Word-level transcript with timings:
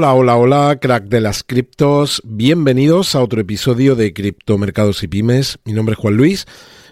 Hola, 0.00 0.14
hola, 0.14 0.36
hola, 0.38 0.78
crack 0.80 1.08
de 1.08 1.20
las 1.20 1.44
criptos. 1.44 2.22
Bienvenidos 2.24 3.14
a 3.14 3.22
otro 3.22 3.38
episodio 3.38 3.96
de 3.96 4.14
Criptomercados 4.14 5.02
y 5.02 5.08
Pymes. 5.08 5.58
Mi 5.66 5.74
nombre 5.74 5.92
es 5.92 5.98
Juan 5.98 6.16
Luis. 6.16 6.46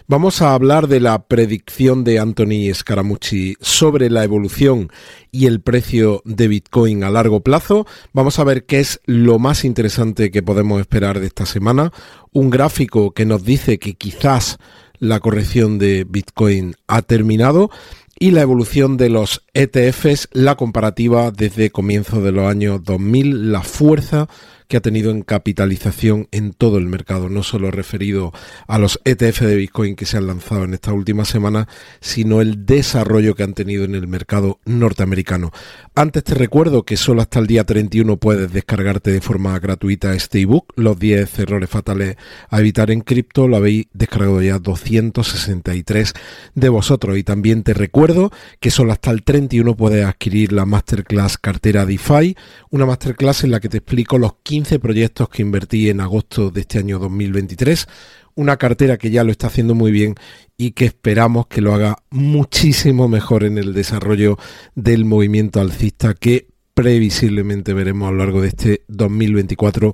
Vamos 0.05 0.43
a 0.43 0.53
hablar 0.53 0.87
de 0.87 0.99
la 0.99 1.23
predicción 1.23 2.03
de 2.03 2.19
Anthony 2.19 2.71
Scaramucci 2.71 3.55
sobre 3.61 4.11
la 4.11 4.23
evolución 4.23 4.91
y 5.31 5.47
el 5.47 5.59
precio 5.59 6.21
de 6.23 6.49
Bitcoin 6.49 7.03
a 7.03 7.09
largo 7.09 7.39
plazo. 7.39 7.87
Vamos 8.13 8.37
a 8.37 8.43
ver 8.43 8.65
qué 8.65 8.79
es 8.79 9.01
lo 9.05 9.39
más 9.39 9.65
interesante 9.65 10.29
que 10.29 10.43
podemos 10.43 10.79
esperar 10.79 11.19
de 11.19 11.25
esta 11.25 11.47
semana. 11.47 11.91
Un 12.31 12.51
gráfico 12.51 13.15
que 13.15 13.25
nos 13.25 13.43
dice 13.43 13.79
que 13.79 13.95
quizás 13.95 14.59
la 14.99 15.19
corrección 15.19 15.79
de 15.79 16.05
Bitcoin 16.07 16.75
ha 16.85 17.01
terminado 17.01 17.71
y 18.19 18.31
la 18.31 18.41
evolución 18.41 18.97
de 18.97 19.09
los 19.09 19.45
ETFs, 19.53 20.27
la 20.33 20.55
comparativa 20.55 21.31
desde 21.31 21.71
comienzos 21.71 22.21
de 22.21 22.33
los 22.33 22.49
años 22.49 22.83
2000, 22.83 23.51
la 23.51 23.61
fuerza 23.61 24.27
que 24.69 24.77
ha 24.77 24.81
tenido 24.81 25.09
en 25.09 25.23
capitalización 25.23 26.27
en 26.31 26.53
todo 26.53 26.77
el 26.77 26.85
mercado, 26.85 27.27
no 27.27 27.41
solo 27.41 27.71
referido 27.71 28.31
a 28.67 28.77
los 28.77 29.01
ETF 29.03 29.41
de 29.41 29.55
Bitcoin 29.55 29.95
que 29.95 30.05
se 30.05 30.17
han 30.17 30.27
lanzado 30.27 30.63
en 30.63 30.75
esta 30.75 30.93
última 30.93 31.25
semana, 31.25 31.67
sino 32.01 32.39
el 32.39 32.67
desarrollo 32.67 33.33
que 33.33 33.41
han 33.41 33.55
tenido 33.55 33.83
en 33.83 33.95
el 33.95 34.07
mercado 34.07 34.59
norteamericano. 34.65 35.51
Antes 35.95 36.23
te 36.23 36.35
recuerdo 36.35 36.83
que 36.83 36.97
solo 36.97 37.23
hasta 37.23 37.39
el 37.39 37.47
día 37.47 37.63
31 37.63 38.17
puedes 38.17 38.53
descargarte 38.53 39.11
de 39.11 39.21
forma 39.21 39.57
gratuita 39.57 40.13
este 40.13 40.41
ebook, 40.41 40.71
los 40.75 40.99
10 40.99 41.39
errores 41.39 41.69
fatales 41.69 42.17
a 42.49 42.59
evitar 42.59 42.91
en 42.91 43.01
cripto, 43.01 43.47
lo 43.47 43.57
habéis 43.57 43.87
descargado 43.93 44.39
ya 44.39 44.59
263 44.59 46.13
de 46.53 46.69
vosotros 46.69 47.17
y 47.17 47.23
también 47.23 47.63
te 47.63 47.73
recuerdo 47.73 48.31
que 48.59 48.69
solo 48.69 48.91
hasta 48.91 49.09
el 49.09 49.23
31 49.23 49.75
puedes 49.75 50.05
adquirir 50.05 50.53
la 50.53 50.65
masterclass 50.65 51.39
cartera 51.39 51.87
DeFi, 51.87 52.37
una 52.69 52.85
masterclass 52.85 53.43
en 53.45 53.51
la 53.51 53.59
que 53.59 53.69
te 53.69 53.77
explico 53.77 54.19
los 54.19 54.33
15 54.43 54.58
15 54.59 54.79
proyectos 54.79 55.29
que 55.29 55.41
invertí 55.41 55.89
en 55.89 56.01
agosto 56.01 56.51
de 56.51 56.59
este 56.59 56.79
año 56.79 56.99
2023. 56.99 57.87
Una 58.35 58.57
cartera 58.57 58.97
que 58.97 59.09
ya 59.09 59.23
lo 59.23 59.31
está 59.31 59.47
haciendo 59.47 59.73
muy 59.73 59.89
bien 59.89 60.15
y 60.57 60.71
que 60.71 60.83
esperamos 60.83 61.47
que 61.47 61.61
lo 61.61 61.73
haga 61.73 61.99
muchísimo 62.09 63.07
mejor 63.07 63.45
en 63.45 63.57
el 63.57 63.73
desarrollo 63.73 64.37
del 64.75 65.05
movimiento 65.05 65.61
alcista 65.61 66.13
que 66.13 66.49
previsiblemente 66.73 67.73
veremos 67.73 68.09
a 68.09 68.11
lo 68.11 68.17
largo 68.17 68.41
de 68.41 68.49
este 68.49 68.83
2024 68.89 69.93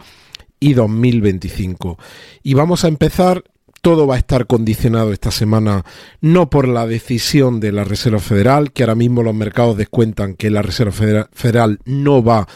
y 0.60 0.74
2025. 0.74 2.00
Y 2.42 2.56
vamos 2.56 2.86
a 2.86 2.88
empezar 2.88 3.44
todo 3.82 4.08
va 4.08 4.16
a 4.16 4.18
estar 4.18 4.48
condicionado 4.48 5.14
esta 5.14 5.30
semana 5.30 5.86
no 6.22 6.50
por 6.50 6.68
la 6.68 6.88
decisión 6.88 7.60
de 7.60 7.72
la 7.72 7.84
Reserva 7.84 8.18
Federal, 8.18 8.72
que 8.72 8.82
ahora 8.82 8.96
mismo 8.96 9.22
los 9.22 9.36
mercados 9.36 9.78
descuentan 9.78 10.34
que 10.34 10.50
la 10.50 10.64
Reserva 10.64 11.28
Federal 11.32 11.78
no 11.86 12.24
va 12.24 12.48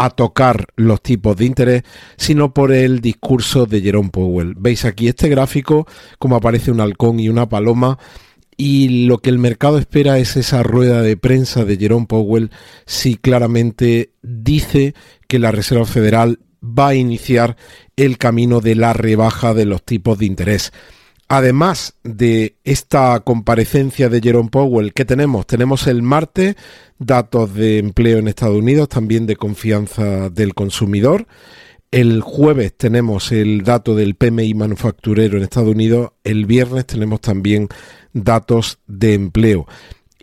a 0.00 0.10
tocar 0.10 0.66
los 0.76 1.02
tipos 1.02 1.36
de 1.36 1.44
interés, 1.44 1.82
sino 2.16 2.54
por 2.54 2.70
el 2.72 3.00
discurso 3.00 3.66
de 3.66 3.80
Jerome 3.80 4.10
Powell. 4.10 4.54
Veis 4.56 4.84
aquí 4.84 5.08
este 5.08 5.28
gráfico, 5.28 5.88
como 6.20 6.36
aparece 6.36 6.70
un 6.70 6.80
halcón 6.80 7.18
y 7.18 7.28
una 7.28 7.48
paloma, 7.48 7.98
y 8.56 9.06
lo 9.06 9.18
que 9.18 9.30
el 9.30 9.38
mercado 9.38 9.76
espera 9.76 10.18
es 10.18 10.36
esa 10.36 10.62
rueda 10.62 11.02
de 11.02 11.16
prensa 11.16 11.64
de 11.64 11.76
Jerome 11.76 12.06
Powell 12.06 12.50
si 12.86 13.16
claramente 13.16 14.12
dice 14.22 14.94
que 15.26 15.40
la 15.40 15.50
Reserva 15.50 15.84
Federal 15.84 16.38
va 16.62 16.88
a 16.88 16.94
iniciar 16.94 17.56
el 17.96 18.18
camino 18.18 18.60
de 18.60 18.76
la 18.76 18.92
rebaja 18.92 19.52
de 19.52 19.64
los 19.64 19.82
tipos 19.82 20.18
de 20.18 20.26
interés. 20.26 20.72
Además 21.28 21.94
de 22.04 22.56
esta 22.64 23.20
comparecencia 23.20 24.08
de 24.08 24.20
Jerome 24.20 24.48
Powell, 24.48 24.94
¿qué 24.94 25.04
tenemos? 25.04 25.46
Tenemos 25.46 25.86
el 25.86 26.00
martes 26.00 26.56
datos 26.98 27.52
de 27.52 27.78
empleo 27.78 28.18
en 28.18 28.28
Estados 28.28 28.56
Unidos, 28.56 28.88
también 28.88 29.26
de 29.26 29.36
confianza 29.36 30.30
del 30.30 30.54
consumidor. 30.54 31.26
El 31.90 32.22
jueves 32.22 32.74
tenemos 32.76 33.30
el 33.30 33.62
dato 33.62 33.94
del 33.94 34.14
PMI 34.14 34.54
manufacturero 34.54 35.36
en 35.36 35.42
Estados 35.42 35.74
Unidos. 35.74 36.12
El 36.24 36.46
viernes 36.46 36.86
tenemos 36.86 37.20
también 37.20 37.68
datos 38.14 38.78
de 38.86 39.12
empleo. 39.12 39.66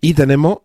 Y 0.01 0.15
tenemos 0.15 0.59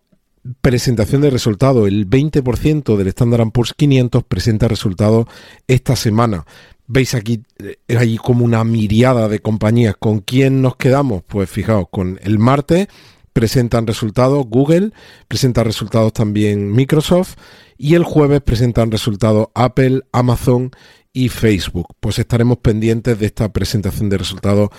presentación 0.62 1.20
de 1.20 1.30
resultados. 1.30 1.86
El 1.86 2.08
20% 2.08 2.96
del 2.96 3.08
Standard 3.08 3.50
Poor's 3.50 3.74
500 3.74 4.24
presenta 4.24 4.68
resultados 4.68 5.26
esta 5.68 5.96
semana. 5.96 6.46
Veis 6.92 7.14
aquí 7.14 7.44
hay 7.86 8.16
como 8.16 8.44
una 8.44 8.64
miriada 8.64 9.28
de 9.28 9.38
compañías. 9.38 9.94
¿Con 9.96 10.18
quién 10.18 10.60
nos 10.60 10.74
quedamos? 10.74 11.22
Pues 11.24 11.48
fijaos, 11.48 11.86
con 11.88 12.18
el 12.24 12.40
martes 12.40 12.88
presentan 13.32 13.86
resultados 13.86 14.44
Google, 14.48 14.90
presenta 15.28 15.62
resultados 15.62 16.12
también 16.12 16.72
Microsoft 16.72 17.36
y 17.78 17.94
el 17.94 18.02
jueves 18.02 18.40
presentan 18.40 18.90
resultados 18.90 19.50
Apple, 19.54 20.02
Amazon 20.10 20.72
y 21.12 21.28
Facebook. 21.28 21.94
Pues 22.00 22.18
estaremos 22.18 22.58
pendientes 22.58 23.20
de 23.20 23.26
esta 23.26 23.52
presentación 23.52 24.08
de 24.08 24.18
resultados 24.18 24.70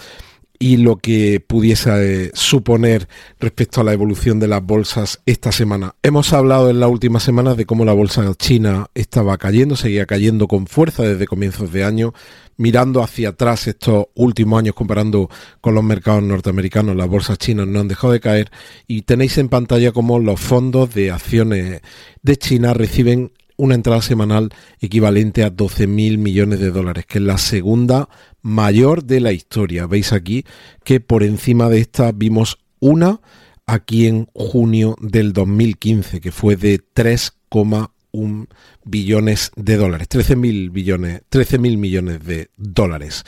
y 0.61 0.77
lo 0.77 0.97
que 0.97 1.39
pudiese 1.39 2.25
eh, 2.25 2.31
suponer 2.35 3.07
respecto 3.39 3.81
a 3.81 3.83
la 3.83 3.93
evolución 3.93 4.39
de 4.39 4.47
las 4.47 4.63
bolsas 4.63 5.19
esta 5.25 5.51
semana. 5.51 5.95
Hemos 6.03 6.33
hablado 6.33 6.69
en 6.69 6.79
las 6.79 6.87
últimas 6.87 7.23
semanas 7.23 7.57
de 7.57 7.65
cómo 7.65 7.83
la 7.83 7.93
bolsa 7.93 8.31
china 8.35 8.85
estaba 8.93 9.39
cayendo, 9.39 9.75
seguía 9.75 10.05
cayendo 10.05 10.47
con 10.47 10.67
fuerza 10.67 11.01
desde 11.01 11.25
comienzos 11.25 11.73
de 11.73 11.83
año. 11.83 12.13
Mirando 12.57 13.01
hacia 13.01 13.29
atrás 13.29 13.65
estos 13.65 14.05
últimos 14.13 14.59
años 14.59 14.75
comparando 14.75 15.31
con 15.61 15.73
los 15.73 15.83
mercados 15.83 16.21
norteamericanos, 16.21 16.95
las 16.95 17.07
bolsas 17.07 17.39
chinas 17.39 17.65
no 17.65 17.79
han 17.79 17.87
dejado 17.87 18.13
de 18.13 18.19
caer 18.19 18.51
y 18.85 19.01
tenéis 19.01 19.39
en 19.39 19.49
pantalla 19.49 19.91
cómo 19.91 20.19
los 20.19 20.39
fondos 20.39 20.93
de 20.93 21.09
acciones 21.09 21.81
de 22.21 22.37
China 22.37 22.75
reciben 22.75 23.31
una 23.61 23.75
entrada 23.75 24.01
semanal 24.01 24.49
equivalente 24.79 25.43
a 25.43 25.51
12 25.51 25.85
mil 25.85 26.17
millones 26.17 26.59
de 26.59 26.71
dólares, 26.71 27.05
que 27.05 27.19
es 27.19 27.23
la 27.23 27.37
segunda 27.37 28.09
mayor 28.41 29.03
de 29.03 29.19
la 29.19 29.33
historia. 29.33 29.85
Veis 29.85 30.13
aquí 30.13 30.45
que 30.83 30.99
por 30.99 31.21
encima 31.21 31.69
de 31.69 31.79
esta 31.79 32.11
vimos 32.11 32.57
una 32.79 33.21
aquí 33.67 34.07
en 34.07 34.27
junio 34.33 34.95
del 34.99 35.31
2015, 35.31 36.21
que 36.21 36.31
fue 36.31 36.55
de 36.55 36.79
3,1 36.79 38.47
billones 38.83 39.51
de 39.55 39.77
dólares, 39.77 40.07
13 40.07 40.35
mil 40.37 40.71
billones, 40.71 41.21
13 41.29 41.59
mil 41.59 41.77
millones 41.77 42.25
de 42.25 42.49
dólares. 42.57 43.25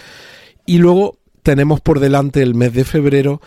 Y 0.66 0.80
luego 0.80 1.20
tenemos 1.44 1.80
por 1.80 2.00
delante 2.00 2.42
el 2.42 2.56
mes 2.56 2.74
de 2.74 2.86
febrero. 2.86 3.40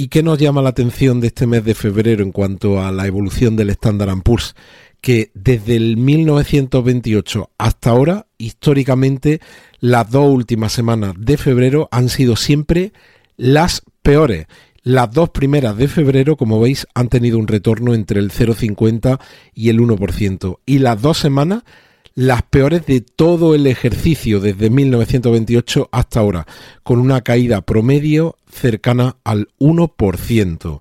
¿Y 0.00 0.06
qué 0.06 0.22
nos 0.22 0.38
llama 0.38 0.62
la 0.62 0.68
atención 0.68 1.18
de 1.20 1.26
este 1.26 1.48
mes 1.48 1.64
de 1.64 1.74
febrero 1.74 2.22
en 2.22 2.30
cuanto 2.30 2.80
a 2.80 2.92
la 2.92 3.08
evolución 3.08 3.56
del 3.56 3.70
Standard 3.70 4.22
Poor's? 4.22 4.54
que 5.00 5.32
desde 5.34 5.74
el 5.74 5.96
1928 5.96 7.50
hasta 7.58 7.90
ahora, 7.90 8.28
históricamente, 8.38 9.40
las 9.80 10.08
dos 10.08 10.32
últimas 10.32 10.72
semanas 10.72 11.14
de 11.18 11.36
febrero 11.36 11.88
han 11.90 12.10
sido 12.10 12.36
siempre 12.36 12.92
las 13.36 13.82
peores. 14.02 14.46
Las 14.84 15.10
dos 15.10 15.30
primeras 15.30 15.76
de 15.76 15.88
febrero, 15.88 16.36
como 16.36 16.60
veis, 16.60 16.86
han 16.94 17.08
tenido 17.08 17.36
un 17.36 17.48
retorno 17.48 17.92
entre 17.92 18.20
el 18.20 18.30
0,50 18.30 19.18
y 19.52 19.68
el 19.68 19.80
1%. 19.80 20.60
Y 20.64 20.78
las 20.78 21.02
dos 21.02 21.18
semanas, 21.18 21.64
las 22.18 22.42
peores 22.42 22.84
de 22.84 23.00
todo 23.00 23.54
el 23.54 23.68
ejercicio 23.68 24.40
desde 24.40 24.70
1928 24.70 25.88
hasta 25.92 26.18
ahora, 26.18 26.48
con 26.82 26.98
una 26.98 27.20
caída 27.20 27.60
promedio 27.60 28.34
cercana 28.50 29.18
al 29.22 29.46
1%. 29.60 30.80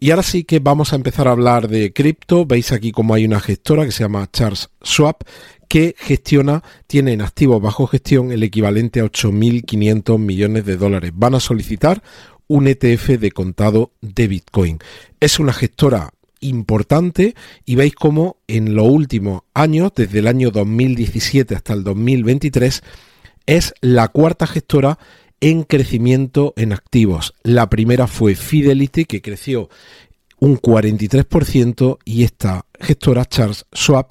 Y 0.00 0.10
ahora 0.10 0.24
sí 0.24 0.42
que 0.42 0.58
vamos 0.58 0.92
a 0.92 0.96
empezar 0.96 1.28
a 1.28 1.30
hablar 1.30 1.68
de 1.68 1.92
cripto. 1.92 2.46
Veis 2.46 2.72
aquí 2.72 2.90
como 2.90 3.14
hay 3.14 3.24
una 3.24 3.38
gestora 3.38 3.84
que 3.84 3.92
se 3.92 4.02
llama 4.02 4.28
Charles 4.32 4.68
Swap 4.82 5.22
que 5.68 5.94
gestiona, 5.96 6.64
tiene 6.88 7.12
en 7.12 7.22
activos 7.22 7.62
bajo 7.62 7.86
gestión 7.86 8.32
el 8.32 8.42
equivalente 8.42 8.98
a 8.98 9.04
8.500 9.04 10.18
millones 10.18 10.64
de 10.64 10.76
dólares. 10.76 11.12
Van 11.14 11.36
a 11.36 11.40
solicitar 11.40 12.02
un 12.48 12.66
ETF 12.66 13.20
de 13.20 13.30
contado 13.30 13.92
de 14.00 14.26
Bitcoin. 14.26 14.80
Es 15.20 15.38
una 15.38 15.52
gestora 15.52 16.10
importante 16.48 17.34
y 17.64 17.76
veis 17.76 17.94
cómo 17.94 18.38
en 18.46 18.74
los 18.74 18.88
últimos 18.88 19.42
años, 19.54 19.92
desde 19.94 20.20
el 20.20 20.26
año 20.26 20.50
2017 20.50 21.54
hasta 21.54 21.72
el 21.72 21.84
2023, 21.84 22.82
es 23.46 23.74
la 23.80 24.08
cuarta 24.08 24.46
gestora 24.46 24.98
en 25.40 25.62
crecimiento 25.62 26.54
en 26.56 26.72
activos. 26.72 27.34
La 27.42 27.68
primera 27.68 28.06
fue 28.06 28.34
Fidelity, 28.34 29.04
que 29.04 29.22
creció 29.22 29.68
un 30.38 30.58
43%, 30.58 31.98
y 32.04 32.24
esta 32.24 32.66
gestora 32.80 33.24
Charles 33.24 33.66
Schwab 33.74 34.08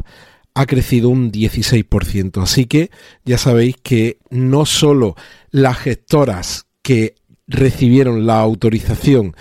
ha 0.53 0.65
crecido 0.65 1.09
un 1.09 1.31
16%. 1.31 2.41
Así 2.41 2.65
que 2.65 2.89
ya 3.25 3.37
sabéis 3.37 3.75
que 3.81 4.19
no 4.29 4.65
solo 4.65 5.15
las 5.51 5.77
gestoras 5.77 6.65
que 6.81 7.15
recibieron 7.47 8.25
la 8.25 8.39
autorización 8.39 9.35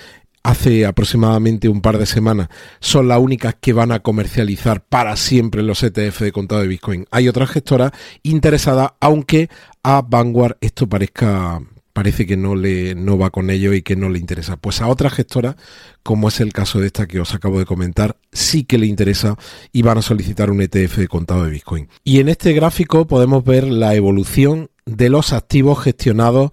hace 0.44 0.86
aproximadamente 0.86 1.68
un 1.68 1.80
par 1.80 1.98
de 1.98 2.06
semanas 2.06 2.48
son 2.78 3.08
las 3.08 3.18
únicas 3.18 3.56
que 3.60 3.72
van 3.72 3.90
a 3.90 4.00
comercializar 4.00 4.84
para 4.84 5.16
siempre 5.16 5.62
los 5.62 5.82
ETF 5.82 6.20
de 6.20 6.32
contado 6.32 6.60
de 6.60 6.68
Bitcoin. 6.68 7.06
Hay 7.10 7.28
otras 7.28 7.50
gestoras 7.50 7.92
interesadas, 8.22 8.92
aunque 9.00 9.48
a 9.82 10.02
Vanguard 10.02 10.58
esto 10.60 10.86
parezca 10.86 11.60
parece 11.94 12.26
que 12.26 12.36
no 12.36 12.56
le 12.56 12.94
no 12.96 13.16
va 13.16 13.30
con 13.30 13.50
ello 13.50 13.72
y 13.72 13.80
que 13.80 13.96
no 13.96 14.10
le 14.10 14.18
interesa. 14.18 14.56
Pues 14.56 14.82
a 14.82 14.88
otras 14.88 15.14
gestoras, 15.14 15.56
como 16.02 16.28
es 16.28 16.40
el 16.40 16.52
caso 16.52 16.80
de 16.80 16.88
esta 16.88 17.06
que 17.06 17.20
os 17.20 17.34
acabo 17.34 17.58
de 17.58 17.64
comentar, 17.64 18.16
sí 18.32 18.64
que 18.64 18.78
le 18.78 18.86
interesa 18.86 19.36
y 19.72 19.82
van 19.82 19.98
a 19.98 20.02
solicitar 20.02 20.50
un 20.50 20.60
ETF 20.60 20.98
de 20.98 21.08
contado 21.08 21.44
de 21.44 21.52
Bitcoin. 21.52 21.88
Y 22.02 22.18
en 22.18 22.28
este 22.28 22.52
gráfico 22.52 23.06
podemos 23.06 23.44
ver 23.44 23.64
la 23.64 23.94
evolución 23.94 24.70
de 24.84 25.08
los 25.08 25.32
activos 25.32 25.82
gestionados 25.82 26.50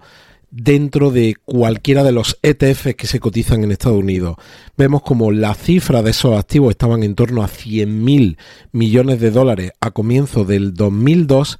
dentro 0.52 1.10
de 1.10 1.34
cualquiera 1.44 2.04
de 2.04 2.12
los 2.12 2.38
ETFs 2.42 2.94
que 2.94 3.06
se 3.06 3.18
cotizan 3.18 3.64
en 3.64 3.72
Estados 3.72 3.98
Unidos. 3.98 4.36
Vemos 4.76 5.02
como 5.02 5.32
la 5.32 5.54
cifra 5.54 6.02
de 6.02 6.10
esos 6.10 6.38
activos 6.38 6.70
estaban 6.70 7.02
en 7.02 7.14
torno 7.14 7.42
a 7.42 7.48
100.000 7.48 8.36
millones 8.70 9.18
de 9.18 9.30
dólares 9.30 9.72
a 9.80 9.90
comienzo 9.90 10.44
del 10.44 10.74
2002 10.74 11.58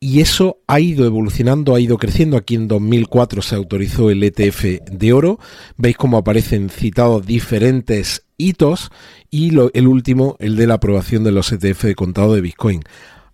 y 0.00 0.20
eso 0.20 0.58
ha 0.66 0.80
ido 0.80 1.06
evolucionando, 1.06 1.74
ha 1.74 1.80
ido 1.80 1.96
creciendo. 1.96 2.36
Aquí 2.36 2.56
en 2.56 2.68
2004 2.68 3.40
se 3.40 3.54
autorizó 3.54 4.10
el 4.10 4.22
ETF 4.22 4.82
de 4.90 5.12
oro. 5.12 5.38
Veis 5.78 5.96
cómo 5.96 6.18
aparecen 6.18 6.68
citados 6.68 7.24
diferentes 7.24 8.26
hitos 8.36 8.90
y 9.30 9.56
el 9.72 9.86
último, 9.86 10.36
el 10.40 10.56
de 10.56 10.66
la 10.66 10.74
aprobación 10.74 11.22
de 11.22 11.32
los 11.32 11.52
ETF 11.52 11.84
de 11.84 11.94
contado 11.94 12.34
de 12.34 12.40
Bitcoin. 12.40 12.82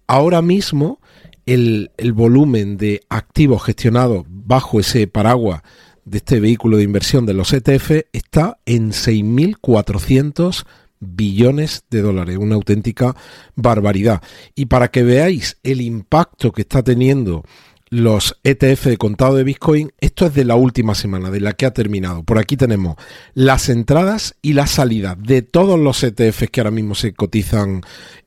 Ahora 0.07 0.43
mismo 0.43 1.01
el, 1.47 2.13
volumen 2.15 2.77
de 2.77 3.01
activos 3.09 3.65
gestionados 3.65 4.25
bajo 4.51 4.81
ese 4.81 5.07
paraguas 5.07 5.63
de 6.05 6.19
este 6.19 6.41
vehículo 6.41 6.77
de 6.77 6.83
inversión 6.83 7.25
de 7.25 7.35
los 7.35 7.53
ETF 7.53 8.09
está 8.13 8.59
en 8.67 8.91
6.400 8.91 10.65
billones 10.99 11.85
de 11.89 12.03
dólares, 12.03 12.37
una 12.37 12.57
auténtica 12.57 13.15
barbaridad. 13.55 14.21
Y 14.57 14.67
para 14.67 14.89
que 14.89 15.05
veáis 15.05 15.59
el 15.63 15.81
impacto 15.81 16.51
que 16.51 16.63
está 16.63 16.83
teniendo 16.83 17.45
los 17.91 18.41
ETF 18.43 18.87
de 18.87 18.97
contado 18.97 19.37
de 19.37 19.45
Bitcoin, 19.45 19.93
esto 20.01 20.27
es 20.27 20.35
de 20.35 20.45
la 20.45 20.57
última 20.57 20.97
semana, 20.97 21.31
de 21.31 21.41
la 21.41 21.53
que 21.53 21.67
ha 21.67 21.73
terminado. 21.73 22.25
Por 22.25 22.39
aquí 22.39 22.57
tenemos 22.57 22.97
las 23.35 23.69
entradas 23.69 24.35
y 24.43 24.55
las 24.55 24.73
salidas 24.73 25.17
de 25.23 25.43
todos 25.43 25.79
los 25.79 26.03
ETFs 26.03 26.51
que 26.51 26.61
ahora 26.61 26.73
mismo 26.73 26.97
se 26.97 27.13
cotizan 27.13 27.83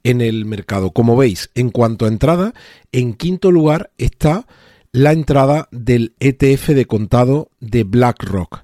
en 0.06 0.22
el 0.22 0.46
mercado. 0.46 0.92
Como 0.92 1.18
veis, 1.18 1.50
en 1.54 1.70
cuanto 1.70 2.06
a 2.06 2.08
entrada, 2.08 2.54
en 2.94 3.14
quinto 3.14 3.52
lugar 3.52 3.92
está 3.98 4.48
la 4.94 5.12
entrada 5.12 5.68
del 5.72 6.14
ETF 6.20 6.70
de 6.70 6.86
contado 6.86 7.50
de 7.60 7.84
BlackRock. 7.84 8.64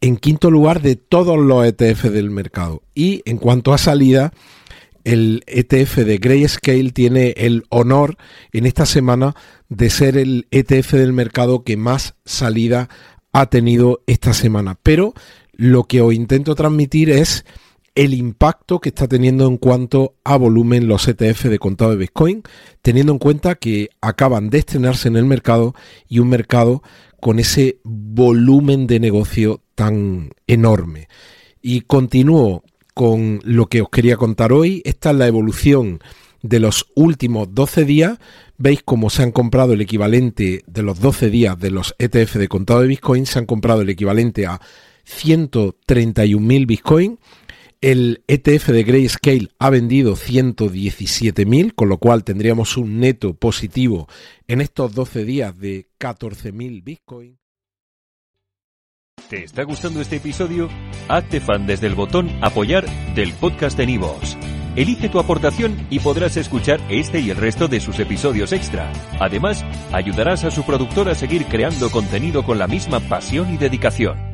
En 0.00 0.16
quinto 0.16 0.50
lugar 0.50 0.80
de 0.80 0.94
todos 0.94 1.36
los 1.36 1.66
ETF 1.66 2.04
del 2.04 2.30
mercado. 2.30 2.82
Y 2.94 3.22
en 3.24 3.38
cuanto 3.38 3.74
a 3.74 3.78
salida, 3.78 4.32
el 5.02 5.42
ETF 5.46 5.96
de 5.96 6.18
Grayscale 6.18 6.92
tiene 6.92 7.34
el 7.36 7.64
honor 7.70 8.16
en 8.52 8.66
esta 8.66 8.86
semana 8.86 9.34
de 9.68 9.90
ser 9.90 10.16
el 10.16 10.46
ETF 10.52 10.92
del 10.92 11.12
mercado 11.12 11.64
que 11.64 11.76
más 11.76 12.14
salida 12.24 12.88
ha 13.32 13.46
tenido 13.46 14.02
esta 14.06 14.32
semana. 14.32 14.78
Pero 14.80 15.12
lo 15.52 15.84
que 15.84 16.00
os 16.02 16.14
intento 16.14 16.54
transmitir 16.54 17.10
es 17.10 17.44
el 17.94 18.14
impacto 18.14 18.80
que 18.80 18.88
está 18.88 19.06
teniendo 19.06 19.46
en 19.46 19.56
cuanto 19.56 20.14
a 20.24 20.36
volumen 20.36 20.88
los 20.88 21.06
ETF 21.06 21.44
de 21.44 21.58
contado 21.58 21.92
de 21.92 21.96
Bitcoin, 21.96 22.42
teniendo 22.82 23.12
en 23.12 23.18
cuenta 23.18 23.54
que 23.54 23.90
acaban 24.00 24.50
de 24.50 24.58
estrenarse 24.58 25.08
en 25.08 25.16
el 25.16 25.26
mercado 25.26 25.74
y 26.08 26.18
un 26.18 26.28
mercado 26.28 26.82
con 27.20 27.38
ese 27.38 27.78
volumen 27.84 28.86
de 28.86 29.00
negocio 29.00 29.62
tan 29.74 30.30
enorme. 30.46 31.08
Y 31.62 31.82
continúo 31.82 32.64
con 32.94 33.40
lo 33.44 33.66
que 33.66 33.82
os 33.82 33.90
quería 33.90 34.16
contar 34.16 34.52
hoy. 34.52 34.82
Esta 34.84 35.10
es 35.10 35.16
la 35.16 35.26
evolución 35.26 36.00
de 36.42 36.60
los 36.60 36.86
últimos 36.94 37.54
12 37.54 37.84
días. 37.84 38.18
Veis 38.58 38.82
cómo 38.84 39.08
se 39.08 39.22
han 39.22 39.32
comprado 39.32 39.72
el 39.72 39.80
equivalente 39.80 40.62
de 40.66 40.82
los 40.82 41.00
12 41.00 41.30
días 41.30 41.58
de 41.58 41.70
los 41.70 41.94
ETF 41.98 42.34
de 42.36 42.48
contado 42.48 42.80
de 42.80 42.88
Bitcoin. 42.88 43.24
Se 43.26 43.38
han 43.38 43.46
comprado 43.46 43.82
el 43.82 43.88
equivalente 43.88 44.46
a 44.46 44.60
131.000 45.06 46.66
Bitcoin. 46.66 47.18
El 47.84 48.24
ETF 48.28 48.68
de 48.68 48.82
Grayscale 48.82 49.50
ha 49.58 49.68
vendido 49.68 50.16
117.000, 50.16 51.74
con 51.74 51.90
lo 51.90 51.98
cual 51.98 52.24
tendríamos 52.24 52.78
un 52.78 52.98
neto 52.98 53.34
positivo 53.34 54.08
en 54.48 54.62
estos 54.62 54.94
12 54.94 55.26
días 55.26 55.58
de 55.58 55.90
14.000 56.00 56.82
Bitcoin. 56.82 57.38
¿Te 59.28 59.44
está 59.44 59.64
gustando 59.64 60.00
este 60.00 60.16
episodio? 60.16 60.70
Hazte 61.08 61.42
fan 61.42 61.66
desde 61.66 61.86
el 61.86 61.94
botón 61.94 62.30
Apoyar 62.40 62.86
del 63.14 63.34
podcast 63.34 63.76
de 63.76 63.84
Nivos. 63.84 64.38
Elige 64.76 65.10
tu 65.10 65.18
aportación 65.18 65.86
y 65.90 65.98
podrás 65.98 66.38
escuchar 66.38 66.80
este 66.88 67.20
y 67.20 67.28
el 67.28 67.36
resto 67.36 67.68
de 67.68 67.80
sus 67.80 67.98
episodios 67.98 68.52
extra. 68.52 68.90
Además, 69.20 69.62
ayudarás 69.92 70.44
a 70.44 70.50
su 70.50 70.64
productor 70.64 71.10
a 71.10 71.14
seguir 71.14 71.44
creando 71.44 71.90
contenido 71.90 72.46
con 72.46 72.58
la 72.58 72.66
misma 72.66 73.00
pasión 73.00 73.52
y 73.52 73.58
dedicación. 73.58 74.33